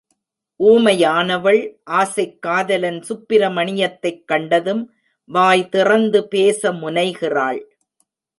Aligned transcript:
ஊமையானவள் 0.59 1.75
ஆசைக் 1.83 2.41
காதலன் 2.41 2.99
சுப்பிரமணியத்தைக் 2.99 4.25
கண்டதும், 4.25 4.93
வாய் 5.25 5.69
திறந்து 5.69 6.27
பேச 6.27 6.71
முனைகிறாள். 6.71 7.77